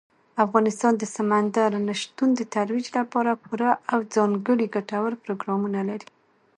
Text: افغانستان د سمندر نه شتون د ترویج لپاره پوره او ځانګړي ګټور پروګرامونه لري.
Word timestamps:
افغانستان 0.45 0.93
د 0.97 1.03
سمندر 1.15 1.69
نه 1.87 1.93
شتون 2.01 2.29
د 2.35 2.41
ترویج 2.55 2.87
لپاره 2.97 3.39
پوره 3.43 3.71
او 3.91 3.99
ځانګړي 4.15 4.65
ګټور 4.75 5.11
پروګرامونه 5.23 5.79
لري. 5.89 6.07